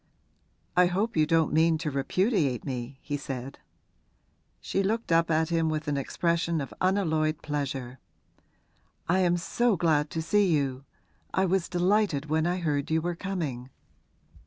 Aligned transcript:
'I 0.77 0.87
hope 0.87 1.15
you 1.15 1.27
don't 1.27 1.53
mean 1.53 1.77
to 1.77 1.91
repudiate 1.91 2.65
me,' 2.65 2.97
he 3.03 3.17
said. 3.17 3.59
She 4.59 4.81
looked 4.81 5.11
up 5.11 5.29
at 5.29 5.49
him 5.49 5.69
with 5.69 5.87
an 5.87 5.95
expression 5.95 6.59
of 6.59 6.73
unalloyed 6.81 7.43
pleasure. 7.43 7.99
'I 9.07 9.19
am 9.19 9.37
so 9.37 9.77
glad 9.77 10.09
to 10.09 10.19
see 10.23 10.47
you. 10.51 10.85
I 11.35 11.45
was 11.45 11.69
delighted 11.69 12.25
when 12.31 12.47
I 12.47 12.57
heard 12.57 12.89
you 12.89 12.99
were 12.99 13.13
coming.' 13.13 13.69